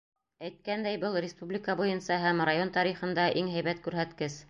Әйткәндәй, 0.47 0.97
был— 1.03 1.17
республика 1.27 1.77
буйынса 1.83 2.19
һәм 2.25 2.43
район 2.53 2.75
тарихында 2.79 3.31
иң 3.43 3.57
һәйбәт 3.59 3.87
күрһәткес. 3.89 4.39